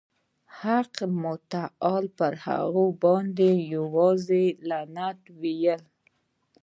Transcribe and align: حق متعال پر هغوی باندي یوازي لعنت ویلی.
حق 0.61 0.95
متعال 1.23 2.05
پر 2.17 2.33
هغوی 2.45 2.89
باندي 3.03 3.51
یوازي 3.75 4.45
لعنت 4.69 5.19
ویلی. 5.39 5.77